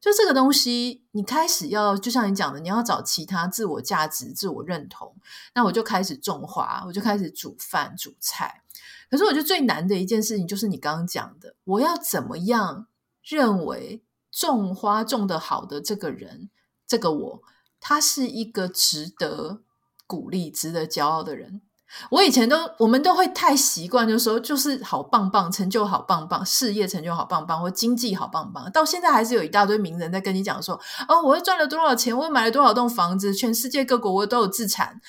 [0.00, 5.16] 就这个东西，你开始要，就像你讲的，你要找其他自我价值、自我认同。
[5.52, 8.62] 那我就开始种花，我就开始煮饭、煮菜。
[9.10, 12.86] 可是我觉得最难的一件事情就是你刚刚讲的，我要怎么样
[13.22, 16.50] 认为种花种得好的这个人，
[16.86, 17.42] 这个我，
[17.80, 19.62] 他是一个值得
[20.06, 21.62] 鼓励、值得骄傲的人。
[22.10, 28.70] 我以前都，我们都会太习惯，就说，就是好棒棒，成就好棒棒，事业成就好棒棒，或经济好棒棒。
[28.70, 35.00] 到现在还是有一大堆名人在跟你讲说，哦，我又赚了多少钱，我又买了多少栋房子，全世界各国我都有资产。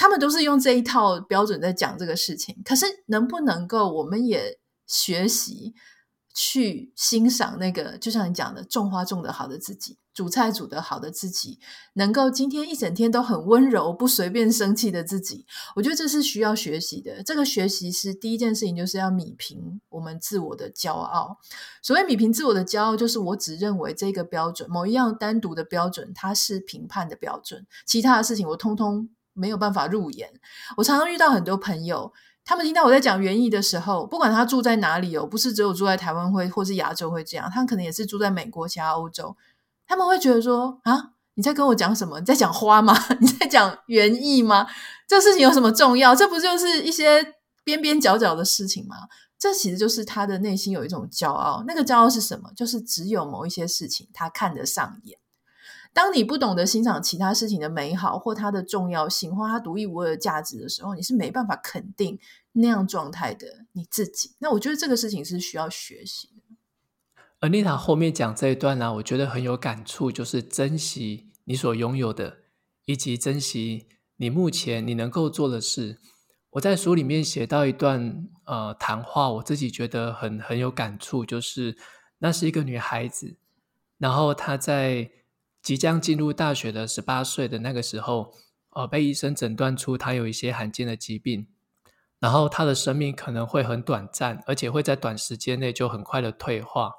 [0.00, 5.74] 他们都是用这一套标准在讲这个事情，可是能不能够我们也学习
[6.34, 11.58] 去欣赏那个，就像你讲的，种花种得好的自己，煮菜煮得好的自己，
[11.92, 15.44] 能够今天一整天都很温柔，不随便生气的自己，
[15.76, 17.22] 我觉得这是需要学习的。
[17.22, 21.36] 这个学习是第一件事情，就是要米平我们自我的骄傲。
[21.82, 29.10] 所谓米平自我的骄傲，就是我只认为这个标准，某一样单独的标准，它是评判的标准，其他的事情我通通。
[29.32, 30.30] 没有办法入眼。
[30.76, 32.12] 我常常遇到很多朋友，
[32.44, 39.36] 他们听到我在讲园艺的时候，不管他住在哪里哦，不是只有住在台湾会或是亚洲会这样，他们可能也是住在美国、其他欧洲，
[39.86, 42.18] 他们会觉得说啊，你在跟我讲什么？
[42.20, 42.96] 你在讲花吗？
[43.20, 44.66] 你在讲园艺吗？
[45.08, 46.14] 这事情有什么重要？
[46.14, 48.96] 这不就是一些边边角角的事情吗？
[49.38, 51.64] 这其实就是他的内心有一种骄傲。
[51.66, 52.50] 那个骄傲是什么？
[52.54, 55.18] 就是只有某一些事情他看得上眼。
[55.92, 62.16] 当你不懂得欣赏其他事情的美好，或它的重要性，或它独一无二的价值的时候，你是没办法肯定
[62.52, 64.36] 那样状态的你自己。
[64.38, 66.54] 那我觉得这个事情是需要学习的。
[67.40, 72.36] 而妮塔后面讲这一段呢、我觉得很有感触，就是珍惜你所拥有的，
[72.84, 75.98] 以及珍惜你目前你能够做的事。
[76.50, 81.76] 我在书里面写到一段呃谈话，我自己觉得很很有感触，就是
[82.18, 83.36] 那是一个女孩子，
[83.98, 85.10] 然后她在。
[85.62, 88.32] 即将进入大学的十八岁的那个时候，
[88.70, 91.46] 呃，被医生诊断出他有一些罕见的疾病，
[92.18, 96.92] 然后他的生命可能会很短暂，而且会在短时间内就很快的退化。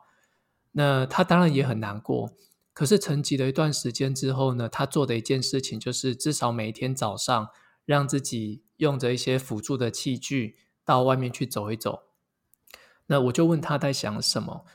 [0.74, 2.32] 那他当然也很难过。
[2.74, 7.50] 可是沉寂了一段时间之后呢，他做的一件事情就是，至少每天早上，
[7.84, 12.04] 让自己用着一些辅助的器具到外面去走一走。
[13.08, 14.66] 那我就问他在想什么，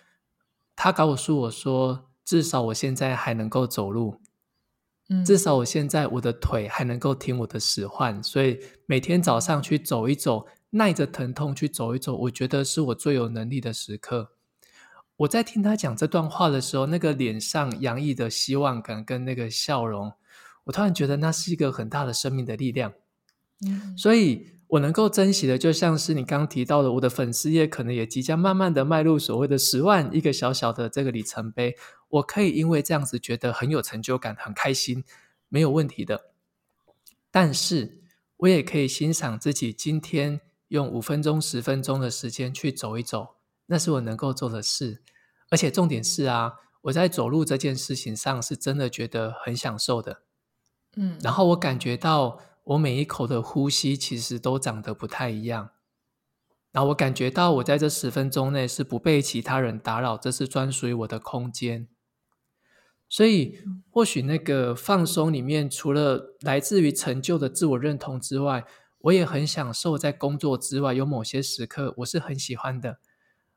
[0.76, 4.20] 他告诉我说，至少我现在还能够走路。
[5.24, 14.32] 至少我现在我的腿还能够听我的使唤，所以每天早上去走一走，耐着疼痛去走一走，我觉得是我最有能力的时刻。
[15.18, 20.12] 我在听他讲这段话的时候，那个脸上洋溢的希望感跟那个笑容，
[20.64, 22.92] 我突然觉得那是一个很大的生命的力量。
[23.64, 24.55] 嗯，所以。
[24.68, 31.76] 我能够珍惜的，就像是你刚刚提到的，我的粉丝页可能也即将慢慢的迈入所谓的十万，一个小小的这个里程碑。
[32.08, 35.04] 我可以因为这样子觉得很有成就感，很开心，
[35.48, 36.32] 没有问题的。
[37.30, 38.00] 但是
[38.38, 45.00] 我也可以欣赏自己今天用五分钟、十分钟的时间去走一走，那是我能够做的事。
[45.48, 50.22] 而且重点是啊，我在走路这件事情上是真的觉得很享受的。
[50.96, 52.40] 嗯，然后我感觉到。
[52.66, 55.70] 我每一口的呼吸其实都长得不太一样，
[56.72, 61.86] 然后我感觉到我在这十分钟内是不被其他人打扰，这是专属于我的空间。
[63.08, 68.64] 所以，或许那个放松里面，除了来自于成就的自我认同之外，
[68.98, 72.98] 我也很享受在工作之外有某些时刻我是很喜欢的，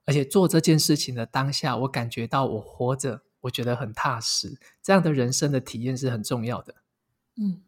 [0.06, 4.60] 而且做这件事情的当下，我感觉到我活着，我觉得很踏实。
[4.84, 6.76] 这样的人生的体验是很重要的。
[7.38, 7.63] 嗯。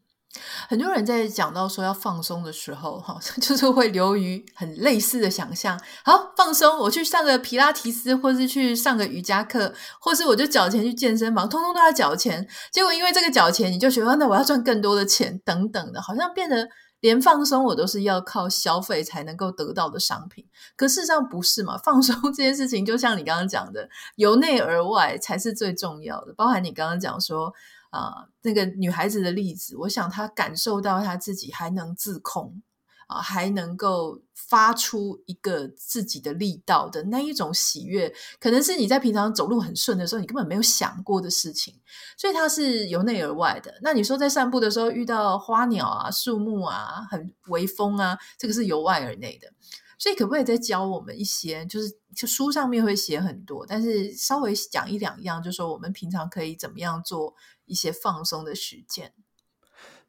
[0.69, 5.77] 很多人在讲到说要放松的时候，哈， 就是会流于很类似的想象。
[6.05, 12.47] 好，放松，我去上个皮拉提斯，或是去上个瑜伽课，或是我就缴钱去健身房，通通都要缴钱。
[12.71, 16.69] 结果因为这个缴钱，你就觉得那我要赚更多的钱，等等的，好像变得
[17.01, 20.45] 连放松我都是要靠消费才能够得到的商品。
[20.77, 21.77] 可事实上不是嘛？
[21.77, 26.33] 放松 这件事情，就像你刚刚讲的，由内而外才是最重要的。
[26.37, 27.53] 包含你刚刚讲说。
[27.91, 32.63] 啊、那个女孩子的例子，我想她感受到她自己还能自控
[33.08, 41.80] 啊、呃，还能够发出一个自己的力道的那一种喜悦，可能是你在平常走路很顺的时候，你根本没有想过的事情。
[42.17, 43.77] 所以它是由内而外的。
[43.82, 49.51] 那你说在散步的时候遇到花鸟啊、树木啊、很微风啊，这个是由外而内的。
[49.99, 51.63] 所以可不可以再教我们一些？
[51.67, 51.93] 就是
[52.25, 57.36] 书上面会写很多，但是稍微讲一两样，就说我们平常可以怎么样做。
[57.71, 59.13] 一些放松的时间。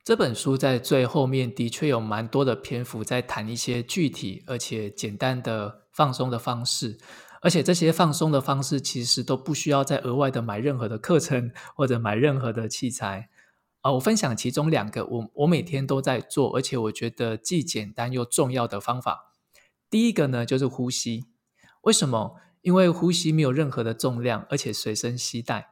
[0.05, 6.99] 这本书在最后面的确有蛮多的篇幅在谈一些具体而且简单的放松的方式，
[7.41, 13.29] 而且这些放松的方式其实都不需要再额外的买任何的课程或者买任何的器材。
[13.83, 19.33] 啊，我分享其中两个，我我每天都在做，而且我觉得既简单又重要的方法。
[19.89, 21.27] 第一个呢，就是呼吸。
[21.83, 22.37] 为什么？
[22.63, 25.72] 因为呼吸没有任何的重量，而且随身携带。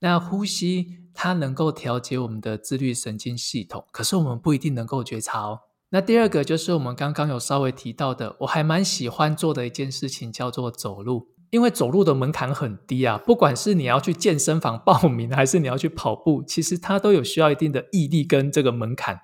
[0.00, 5.60] 那呼吸它能够调节我们的自律神经系统，可是我们不一定能够觉察哦。
[5.90, 13.16] 那第二个就是我们刚刚有稍微提到的，我还蛮喜欢做的一件事情叫做走路，因为走路的门槛很低啊。
[13.16, 19.22] 不管是你要去健身房报名，还是你要去跑步，其实它都有需要一定的毅力跟这个门槛。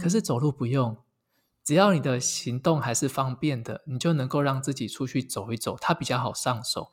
[0.00, 0.96] 可是走路不用，
[1.64, 6.90] 只要你的行动还是方便的，你就能够让自己出去走一走，它比较好上手。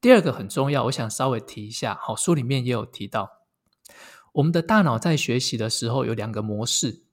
[0.00, 1.98] 第二个很重要，我想稍微提一下。
[2.00, 3.30] 好，书里面也有提到，
[4.32, 7.04] 我们的大脑在学习的时候有两个模式。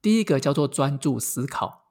[0.00, 1.90] 第一个叫做专注思考，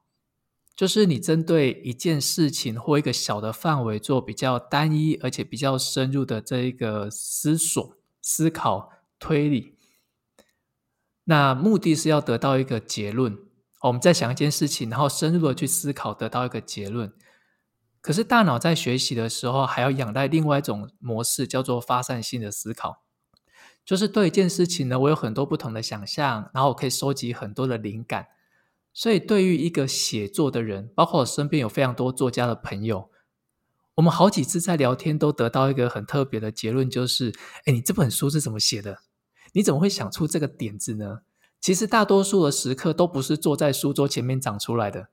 [0.76, 9.78] 就是你针对一件事情或一个小的范围做比较单一而且比较深入的这一个思索、思考、推理。
[11.26, 13.38] 那目的是要得到一个结论。
[13.84, 17.14] 我们在想一件事情，然后深入的去思考，得到一个结论。
[18.02, 23.04] 可是大脑在学习的时候，还要仰赖另外一种模式，叫做发散性的思考。
[23.86, 28.28] 就是对一件事情呢，我有很多不同的想象，然后我可以收集很多的灵感。
[28.94, 33.10] 所以对于一个写作的人，包括我身边有非常多作家的朋友，
[33.96, 37.32] 我们好几次在聊天都得到一个很特别的结论，就是：
[37.66, 39.00] 哎，你这本书是怎么写的？
[39.54, 41.20] 你怎么会想出这个点子呢？
[41.60, 45.10] 其实大多数的时刻都不是坐在书桌前面长出来的。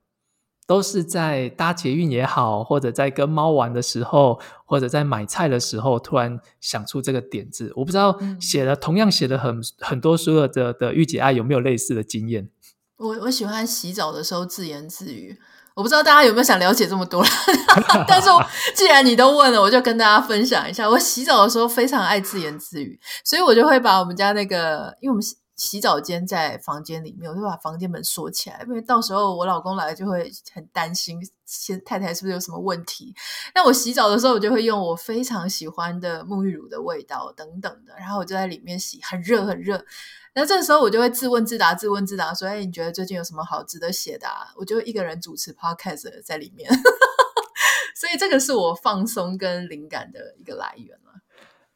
[0.69, 7.73] 都是在搭捷运也好，或者在跟猫玩的时候，或者在买菜的时候，突然想出这个点子。
[7.75, 12.51] 我不知道写了、嗯、同样写了很很多书的的御姐爱有没有类似的经验？
[12.97, 15.39] 我我喜欢洗澡的时候自言自语。
[15.73, 17.25] 我不知道大家有没有想了解这么多，
[18.07, 18.39] 但是我
[18.75, 20.87] 既然你都问了，我就跟大家分享一下。
[20.87, 25.23] 我洗澡的时候非常爱自言自语，所以我就会把我们家那个，因为我们。
[25.59, 33.13] 洗澡间在房间里面，我就把房间门锁起来，因为到时候我老公来就会很担心，先太太是不是有什么问题？
[33.53, 39.85] 那我洗澡的时候，我就会用我非常喜欢的沐浴乳的味道等等的，然后我就在里面洗，很热很热。
[40.31, 46.69] 然后这个时候我就会自问自答，自问自答说：“哎，你觉得最近有什么好值得写的啊？”我就一个人主持 podcast 在里面，
[47.99, 51.11] 所以这个是我放松跟灵感的一个来源了。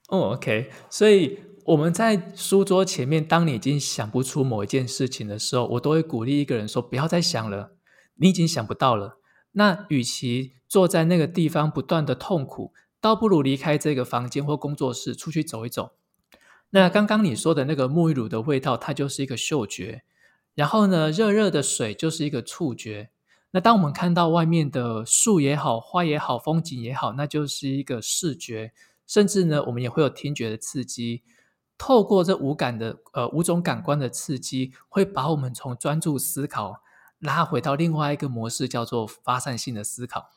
[0.07, 1.52] 哦，OK，所以。
[1.65, 7.75] 我们在书桌前面，当你已经想不出某一件事情的时候，我都会鼓励一个人说：“不要再想了，
[8.15, 9.19] 你已经想不到了。
[9.53, 15.91] 那与其坐在那个地方不断的痛苦，倒不如离开这个房间或工作室，出去走一走。”
[16.71, 20.01] 那刚刚你说的那个沐浴乳的味道，它就是一个嗅觉；
[20.55, 23.11] 然后呢，热热的水就是一个触觉。
[23.51, 28.73] 那当我们看到外面的树也好，花也好，风景也好，那就是一个视觉。
[29.05, 31.21] 甚至呢，我们也会有听觉的刺激。
[31.85, 36.81] 透过这五感的呃五种感官的刺激，会把我们从专注思考
[37.19, 40.29] 拉回到另外一个模式，叫做发散性的思考。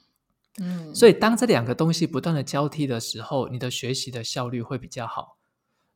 [0.58, 5.38] 嗯，所以当这两个东西不断的交替的时候，你的学习的效率会比较好。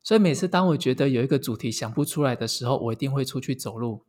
[0.01, 4.05] 所以每次当我觉得有一个主题想不出来的时候，我一定会出去走路，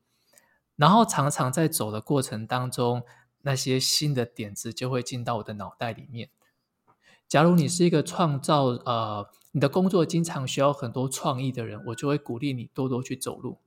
[0.76, 3.02] 然后常常在走的过程当中，
[3.40, 6.30] 那些新的点子就会进到我的脑袋里面。
[7.26, 9.26] 假如你是一个创造呃。
[9.52, 13.58] 你的工作经常需要很多创意的人，我就会鼓励你多多去走路。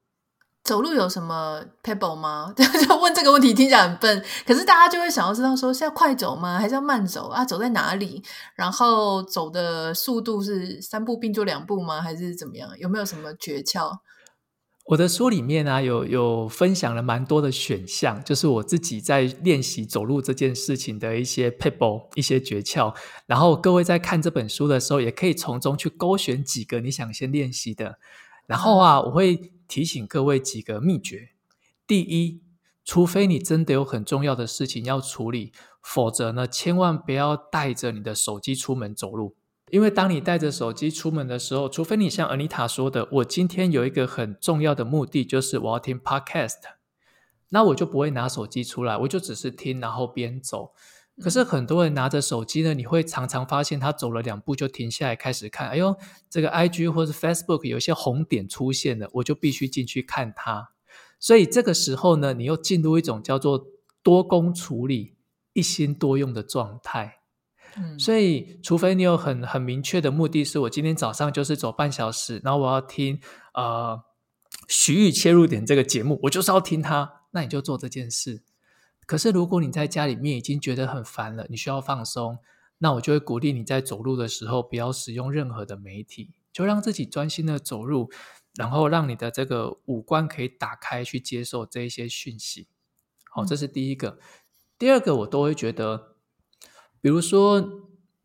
[0.63, 2.51] 走路有什么 pebble 吗？
[2.57, 6.57] 就问这个问题听起来很笨，可是大家就会想要知道说是要快走吗？
[6.57, 7.45] 还是要慢走啊？
[7.45, 8.23] 走在哪里？
[8.55, 12.01] 然后走的速度是三步并作两步吗？
[12.01, 12.67] 还是怎么样？
[12.79, 13.99] 有没有什么诀窍？
[14.85, 22.95] 我的书里面啊，有有分享了蛮多的选项，就是我自己在练习走路这件事情的一些撇步、一些诀窍。
[23.25, 27.97] 然后各位在看这本书的时候，也可以从中去勾选几个你想先练习的。
[28.45, 31.29] 然后啊，我会提醒各位几个秘诀。
[31.87, 32.43] 第一，
[32.83, 39.35] 除非你真的有很重要的事情要处理，否则呢，千万不要带着你的手机出门走路。
[39.75, 46.61] 因为当你带着手机出门的时候，除非你像 Anita 说的，我今天有一个很重要的目的，就是我要听 Podcast，
[47.49, 50.71] 那我就不会拿手机出来，我就只是听，然后边走。
[51.21, 55.93] 可是很多人拿着手机呢，你会常常发现他走了两步就停下来开始看，哎呦，
[56.29, 60.69] 这个 IG 或是 Facebook 有一些红点出现了，我就必须进去看它。
[61.19, 63.61] 所以这个时候呢，你又进入一种叫做
[64.01, 65.17] 多工处理、
[65.51, 67.17] 一心多用的状态。
[67.99, 73.19] 所以，除非你有很很明确的目的，是我今天早上就是走半小时，然后我要听
[73.53, 74.01] 呃
[74.69, 78.43] 徐玉切入点这个节目，我就是要听它，那你就做这件事。
[79.05, 82.37] 可是，如果你在家里面已经觉得很烦了，你需要放松，
[82.77, 88.09] 那我就会鼓励你在走路的时候不要使用任何的媒体，就让自己专心的走路，
[88.55, 92.69] 然后让你的这个五官可以打开去接受这一些讯息。
[93.29, 94.17] 好，这是第一个。
[94.79, 96.14] 第二个，我都会觉得。
[97.05, 97.83] 比如说，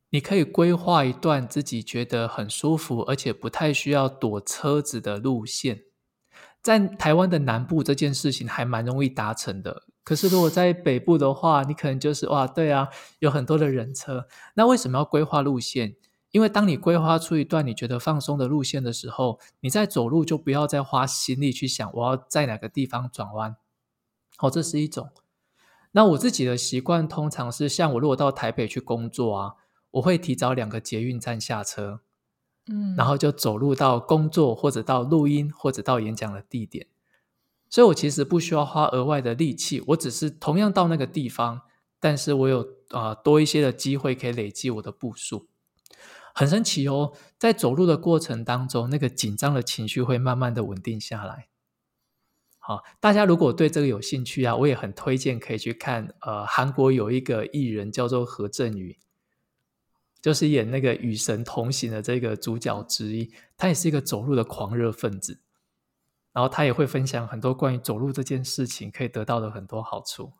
[0.08, 5.82] 你可以规划一段自己觉得很舒服，而且不太需要躲车子的路线。
[6.62, 9.82] 在台湾的南部，这件事情还蛮容易达成的。
[10.02, 14.26] 可是如果在北部的话，你可能就是哇，对啊，有很多的人车。
[14.54, 15.96] 那为什么要规划路线？
[16.30, 23.56] 因为当你规划出一段你觉得放松的路线的时候，你在走路就不要再花心力去想我要在哪个地方转弯。
[24.38, 25.10] 好，这是一种。
[25.92, 29.54] 那我自己的习惯通常是，像我如果到台北去工作啊，
[29.90, 32.00] 我会提早两个捷运站下车，
[32.68, 36.86] 嗯，然后就走路到工作或者到录音或者到演讲的地点，
[37.68, 41.62] 所以我其实不需要花额外的力气，我只是同样到那个地方，
[41.98, 42.60] 但是我有
[42.90, 45.48] 啊、呃、多一些的机会可以累积我的步数，
[46.32, 51.49] 很神奇哦，在走路的过程当中，那个紧张的情绪会慢慢的稳定下来。
[52.70, 56.14] 啊，大家如果对这个有兴趣啊，我也很推荐可以去看。
[56.20, 58.96] 呃，韩国有一个艺人叫做何振宇，
[60.22, 63.32] 就是演那个《与神同行》的这个主角之一。
[63.56, 65.40] 他也是一个走路的狂热分子，
[66.32, 70.32] 然后他也会分享很多关于走路这件事情可以得到的很多好处。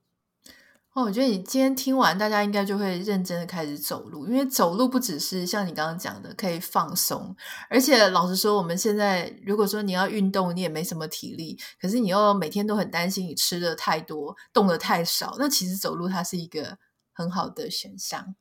[0.92, 7.32] 哦，我觉得你今天听完，大家应该就会认真的开始走路，因为走路不只是像你刚刚讲的可以放松，
[7.68, 16.76] 而且老实说，我们现在如果说你要运动，你也没什么体力，可是你又每天都很担心你吃的太多，动的太少，那其实走路它是一个
[17.12, 18.34] 很好的选项。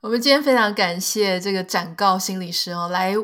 [0.00, 3.14] 我们今天非常感谢这个展告心理师哦，来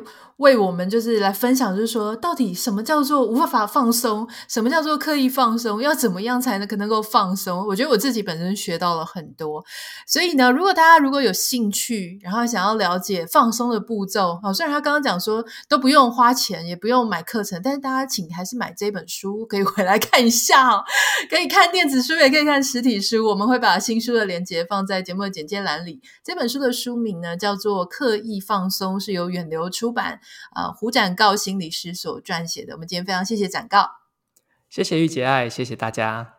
[0.41, 7.67] 为我们就是来分享，就是说到底什么叫做无法放松，什么叫做刻意放松，要怎么样才能可能够放松？
[7.69, 9.63] 我觉得我自己本身学到了很多。
[10.07, 20.83] 所以呢，如果大家如果有兴趣，然后想要了解放松的步骤，好，虽然他刚刚讲说都不用花钱，也不用买课程，但是大家请还是买这本书，可以回来看一下哦。
[21.29, 23.27] 可以看电子书，也可以看实体书。
[23.27, 26.01] 我们会把新书的链接放在节目的简介栏里。
[26.25, 30.19] 这本书的书名呢叫做《刻意放松》，是由远流出版。
[30.53, 32.75] 啊、呃，胡展告心理师所撰写的。
[32.75, 33.89] 我们今天非常谢谢展告，
[34.69, 36.35] 谢谢玉洁爱，谢谢大家。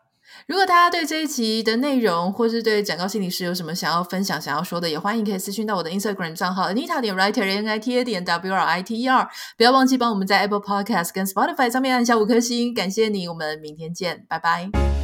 [0.48, 9.02] 如果大家对这一集的内容，或是对展告心理师有什么想要分享、想要说的，也欢迎可以私讯到我的 Instagram 账号 Anita 点 Writer N I T A 点 W R I T
[9.02, 9.30] E R。
[9.58, 13.28] 不要忘记帮我们在 Apple Podcast 跟 Spotify 上面按下五颗星，感谢你。
[13.28, 15.01] 我们明天见，拜拜。